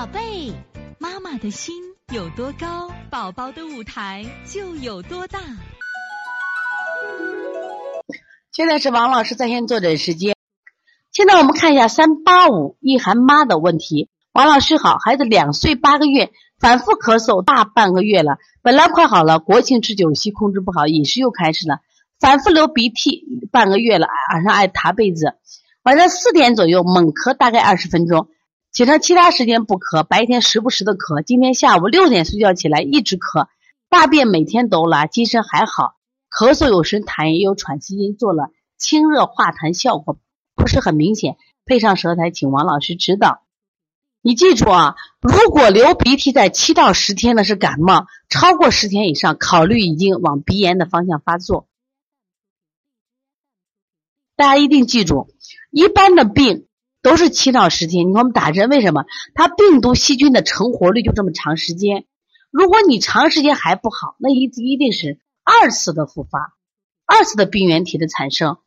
[0.00, 0.50] 宝贝，
[0.98, 1.74] 妈妈的心
[2.10, 5.38] 有多高，宝宝的舞台就有多大。
[8.50, 10.34] 现在是王老师在线坐诊时间。
[11.12, 14.08] 现在我们看一下三八五易涵妈的问题。
[14.32, 21.80] 王老师好，孩子两岁八个月，反复咳嗽大半个月了，本来快好了，国庆吃酒席控制不好，饮食又开始了，
[22.18, 25.34] 反复流鼻涕半个月了，晚上爱塌被子，
[25.82, 28.28] 晚上四点左右猛咳大概二十分钟。
[28.72, 31.24] 其他其他时间不咳，白天时不时的咳。
[31.24, 33.48] 今天下午六点睡觉起来一直咳，
[33.88, 35.96] 大便每天都拉，精神还好，
[36.30, 40.18] 咳嗽有时痰也有喘息音，做了清热化痰效果
[40.54, 43.42] 不是很明显，配上舌苔，请王老师指导。
[44.22, 51.66] 你记住啊，如果流鼻涕在七到十天的是感冒，超过十天以上，考虑已经往鼻炎的方向发作。
[54.36, 55.34] 大家一定记住，
[55.72, 56.68] 一般的病。
[57.02, 58.08] 都是七到十天。
[58.08, 59.04] 你看我们打针，为什么？
[59.34, 62.04] 它病毒细菌的成活率就这么长时间。
[62.50, 66.54] 如果你长时间还不好，那一一定是二次的复发，
[67.06, 68.58] 二次的病原体的产生。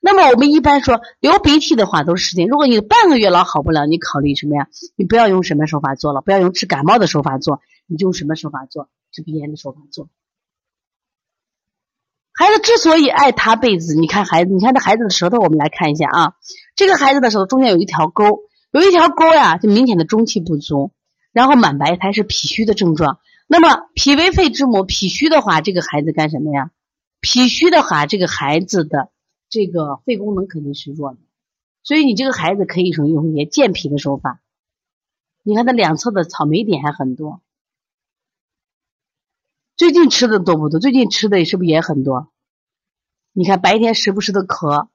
[0.00, 2.48] 那么我们一般说流鼻涕的话都是十天。
[2.48, 4.68] 如果你半个月老好不了，你考虑什么呀？
[4.96, 8.88] 你不要用什么手法做了，不要用治感冒的手法做，你就用什么手法做？
[9.12, 10.08] 治鼻炎的手法做。
[12.62, 16.34] 之所以爱塌被子，你看孩子，你看这孩子的舌头，我们来看一下啊。
[16.74, 18.24] 这个孩子的舌头中间有一条沟，
[18.70, 20.92] 有一条沟呀，就明显的中气不足，
[21.32, 23.18] 然后满白苔是脾虚的症状。
[23.46, 26.70] 那么脾为肺之母，脾虚的话，这个孩子干什么呀？
[27.20, 29.10] 脾虚的话，这个孩子的
[29.50, 31.18] 这个肺功能肯定是弱的，
[31.82, 34.40] 所以你这个孩子可以说用一些健脾的手法。
[35.42, 37.42] 你看他两侧的草莓点还很多。
[39.76, 40.78] 最近吃的多不多？
[40.78, 42.32] 最近吃的是不是也很多？
[43.32, 44.88] 你看白天时不时的咳，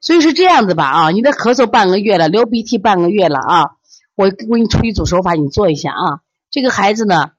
[0.00, 1.10] 所以是这样子吧啊！
[1.10, 3.76] 你的咳嗽半个月了，流鼻涕半个月了啊！
[4.14, 6.20] 我我给你出一组手法，你做一下啊。
[6.50, 7.32] 这个孩子呢，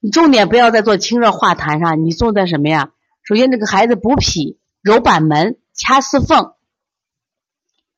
[0.00, 2.92] 你重点不要再做清热化痰上，你做的什么呀？
[3.22, 6.54] 首先这个孩子补脾，揉板门，掐四缝，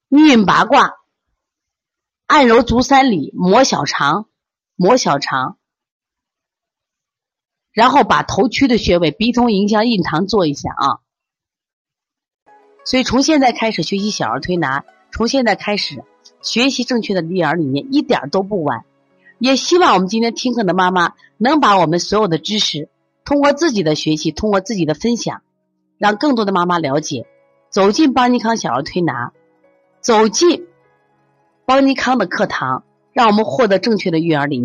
[0.09, 0.95] 运八卦，
[2.27, 4.27] 按揉足三里，摩小肠，
[4.77, 5.57] 摩小肠。
[7.75, 10.87] 然后把头区的穴位鼻通、迎香、印堂做一下啊。
[12.85, 16.05] 所以从现在开始学习小儿推拿，从现在开始
[16.41, 18.85] 学习正确的育儿理念，一点都不晚。
[19.39, 22.89] 也希望我们今天听课的妈妈能把我们所有的知识，
[23.25, 25.43] 通过自己的学习，通过自己的分享，
[25.99, 27.27] 让更多的妈妈了解，
[27.71, 29.33] 走进邦尼康小儿推拿，
[30.01, 30.69] 走进
[31.67, 34.63] 邦尼康的课堂，让我们获得正确的育儿理念。